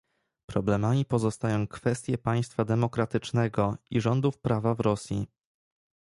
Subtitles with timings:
[0.45, 5.27] Problemami pozostają kwestie państwa demokratycznego i rządów prawa w Rosji